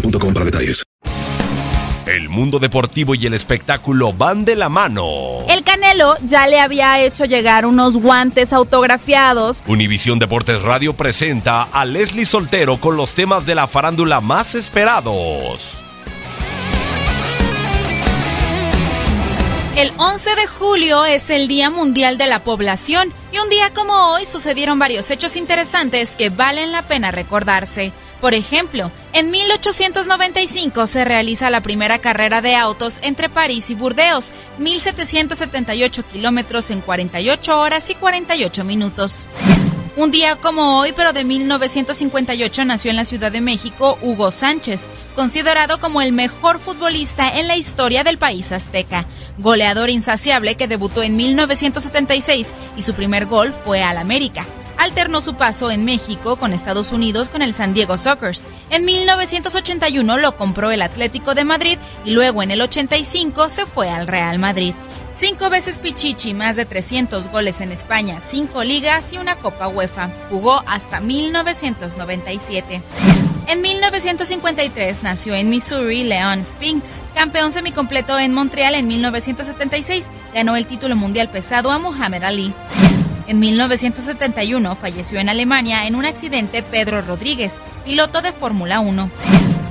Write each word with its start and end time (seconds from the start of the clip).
boostmobile.com 0.00 0.34
para 0.34 0.44
detalles. 0.44 0.84
El 2.06 2.28
mundo 2.28 2.60
deportivo 2.60 3.16
y 3.16 3.26
el 3.26 3.34
espectáculo 3.34 4.12
van 4.12 4.44
de 4.44 4.54
la 4.54 4.68
mano. 4.68 5.40
El 5.48 5.64
Canelo 5.64 6.14
ya 6.22 6.46
le 6.46 6.60
había 6.60 7.00
hecho 7.00 7.24
llegar 7.24 7.66
unos 7.66 7.96
guantes 7.96 8.52
autografiados. 8.52 9.64
Univisión 9.66 10.20
Deportes 10.20 10.62
Radio 10.62 10.92
presenta 10.92 11.64
a 11.64 11.84
Leslie 11.84 12.24
Soltero 12.24 12.78
con 12.80 12.96
los 12.96 13.14
temas 13.14 13.44
de 13.44 13.56
la 13.56 13.66
farándula 13.66 14.20
más 14.20 14.54
esperados. 14.54 15.82
El 19.76 19.92
11 19.98 20.36
de 20.36 20.46
julio 20.46 21.04
es 21.04 21.28
el 21.28 21.48
Día 21.48 21.68
Mundial 21.68 22.16
de 22.16 22.26
la 22.26 22.42
Población 22.44 23.12
y 23.30 23.38
un 23.38 23.50
día 23.50 23.74
como 23.74 24.12
hoy 24.12 24.24
sucedieron 24.24 24.78
varios 24.78 25.10
hechos 25.10 25.36
interesantes 25.36 26.16
que 26.16 26.30
valen 26.30 26.72
la 26.72 26.80
pena 26.80 27.10
recordarse. 27.10 27.92
Por 28.20 28.34
ejemplo, 28.34 28.90
en 29.12 29.30
1895 29.30 30.86
se 30.86 31.04
realiza 31.04 31.50
la 31.50 31.60
primera 31.60 31.98
carrera 31.98 32.40
de 32.40 32.54
autos 32.54 32.98
entre 33.02 33.28
París 33.28 33.70
y 33.70 33.74
Burdeos, 33.74 34.32
1778 34.58 36.02
kilómetros 36.08 36.70
en 36.70 36.80
48 36.80 37.60
horas 37.60 37.90
y 37.90 37.94
48 37.94 38.64
minutos. 38.64 39.28
Un 39.96 40.10
día 40.10 40.36
como 40.36 40.78
hoy, 40.78 40.92
pero 40.94 41.14
de 41.14 41.24
1958, 41.24 42.66
nació 42.66 42.90
en 42.90 42.98
la 42.98 43.06
Ciudad 43.06 43.32
de 43.32 43.40
México 43.40 43.98
Hugo 44.02 44.30
Sánchez, 44.30 44.88
considerado 45.14 45.80
como 45.80 46.02
el 46.02 46.12
mejor 46.12 46.58
futbolista 46.58 47.38
en 47.38 47.48
la 47.48 47.56
historia 47.56 48.04
del 48.04 48.18
país 48.18 48.52
azteca, 48.52 49.06
goleador 49.38 49.88
insaciable 49.88 50.56
que 50.56 50.68
debutó 50.68 51.02
en 51.02 51.16
1976 51.16 52.52
y 52.76 52.82
su 52.82 52.92
primer 52.92 53.24
gol 53.24 53.54
fue 53.54 53.82
al 53.82 53.96
América. 53.96 54.46
Alternó 54.78 55.20
su 55.20 55.34
paso 55.34 55.70
en 55.70 55.84
México 55.84 56.36
con 56.36 56.52
Estados 56.52 56.92
Unidos 56.92 57.30
con 57.30 57.42
el 57.42 57.54
San 57.54 57.74
Diego 57.74 57.96
Sockers. 57.96 58.46
En 58.70 58.84
1981 58.84 60.18
lo 60.18 60.36
compró 60.36 60.70
el 60.70 60.82
Atlético 60.82 61.34
de 61.34 61.44
Madrid 61.44 61.78
y 62.04 62.10
luego 62.10 62.42
en 62.42 62.50
el 62.50 62.60
85 62.60 63.48
se 63.48 63.66
fue 63.66 63.88
al 63.88 64.06
Real 64.06 64.38
Madrid. 64.38 64.74
Cinco 65.18 65.48
veces 65.48 65.78
Pichichi, 65.78 66.34
más 66.34 66.56
de 66.56 66.66
300 66.66 67.28
goles 67.28 67.62
en 67.62 67.72
España, 67.72 68.20
cinco 68.20 68.62
ligas 68.64 69.14
y 69.14 69.18
una 69.18 69.36
Copa 69.36 69.66
UEFA. 69.66 70.10
Jugó 70.28 70.62
hasta 70.66 71.00
1997. 71.00 72.82
En 73.46 73.62
1953 73.62 75.04
nació 75.04 75.34
en 75.34 75.48
Missouri 75.48 76.04
Leon 76.04 76.44
Spinks, 76.44 77.00
campeón 77.14 77.50
semicompleto 77.50 78.18
en 78.18 78.34
Montreal 78.34 78.74
en 78.74 78.88
1976. 78.88 80.06
Ganó 80.34 80.54
el 80.54 80.66
título 80.66 80.96
mundial 80.96 81.30
pesado 81.30 81.70
a 81.70 81.78
Muhammad 81.78 82.24
Ali. 82.24 82.52
En 83.26 83.40
1971 83.40 84.76
falleció 84.76 85.18
en 85.18 85.28
Alemania 85.28 85.86
en 85.86 85.96
un 85.96 86.04
accidente 86.04 86.62
Pedro 86.62 87.02
Rodríguez, 87.02 87.54
piloto 87.84 88.22
de 88.22 88.32
Fórmula 88.32 88.78
1. 88.78 89.10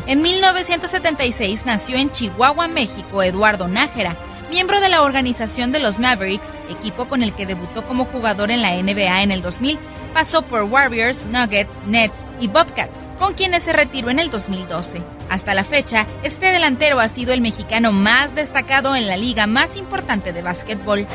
En 0.07 0.21
1976 0.21 1.65
nació 1.65 1.97
en 1.97 2.11
Chihuahua, 2.11 2.67
México, 2.67 3.23
Eduardo 3.23 3.67
Nájera, 3.69 4.17
miembro 4.49 4.81
de 4.81 4.89
la 4.89 5.01
organización 5.03 5.71
de 5.71 5.79
los 5.79 5.99
Mavericks, 5.99 6.49
equipo 6.69 7.05
con 7.05 7.23
el 7.23 7.33
que 7.33 7.45
debutó 7.45 7.85
como 7.85 8.05
jugador 8.05 8.51
en 8.51 8.61
la 8.61 8.75
NBA 8.75 9.23
en 9.23 9.31
el 9.31 9.41
2000. 9.41 9.79
Pasó 10.13 10.41
por 10.41 10.63
Warriors, 10.63 11.25
Nuggets, 11.25 11.73
Nets 11.88 12.17
y 12.39 12.47
Bobcats, 12.47 13.07
con 13.19 13.33
quienes 13.33 13.63
se 13.63 13.73
retiró 13.73 14.09
en 14.09 14.19
el 14.19 14.29
2012. 14.29 15.01
Hasta 15.29 15.53
la 15.53 15.63
fecha, 15.63 16.05
este 16.23 16.51
delantero 16.51 16.99
ha 16.99 17.09
sido 17.09 17.33
el 17.33 17.41
mexicano 17.41 17.91
más 17.91 18.35
destacado 18.35 18.95
en 18.95 19.07
la 19.07 19.17
liga 19.17 19.47
más 19.47 19.77
importante 19.77 20.33
de 20.33 20.41
básquetbol. 20.41 21.07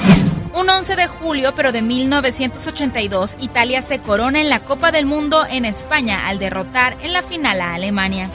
Un 0.53 0.69
11 0.69 0.97
de 0.97 1.07
julio, 1.07 1.53
pero 1.55 1.71
de 1.71 1.81
1982, 1.81 3.37
Italia 3.41 3.83
se 3.83 4.01
corona 4.01 4.41
en 4.41 4.51
la 4.51 4.61
Copa 4.61 4.91
del 4.91 5.07
Mundo 5.07 5.47
en 5.49 5.65
España 5.65 6.27
al 6.27 6.39
derrotar 6.41 6.97
en 7.03 7.13
la 7.13 7.23
final 7.23 7.61
a 7.61 7.75
Alemania. 7.75 8.31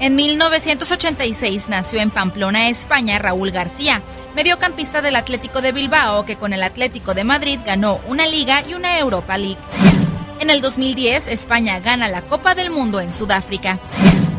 En 0.00 0.16
1986 0.16 1.68
nació 1.68 2.00
en 2.00 2.10
Pamplona, 2.10 2.68
España, 2.68 3.20
Raúl 3.20 3.52
García, 3.52 4.02
mediocampista 4.34 5.00
del 5.00 5.14
Atlético 5.14 5.62
de 5.62 5.70
Bilbao, 5.70 6.24
que 6.24 6.36
con 6.36 6.52
el 6.52 6.62
Atlético 6.62 7.14
de 7.14 7.22
Madrid 7.22 7.60
ganó 7.64 8.00
una 8.08 8.26
Liga 8.26 8.64
y 8.68 8.74
una 8.74 8.98
Europa 8.98 9.38
League. 9.38 9.60
En 10.40 10.50
el 10.50 10.60
2010, 10.60 11.28
España 11.28 11.78
gana 11.78 12.08
la 12.08 12.22
Copa 12.22 12.56
del 12.56 12.70
Mundo 12.70 13.00
en 13.00 13.12
Sudáfrica. 13.12 13.78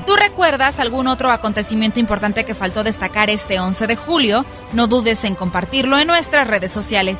¿Tú 0.06 0.16
recuerdas 0.16 0.80
algún 0.80 1.08
otro 1.08 1.32
acontecimiento 1.32 2.00
importante 2.00 2.46
que 2.46 2.54
faltó 2.54 2.84
destacar 2.84 3.32
este 3.32 3.60
11 3.60 3.88
de 3.88 3.96
julio? 3.96 4.46
No 4.72 4.88
dudes 4.88 5.24
en 5.24 5.34
compartirlo 5.34 5.98
en 5.98 6.08
nuestras 6.08 6.48
redes 6.48 6.72
sociales. 6.72 7.20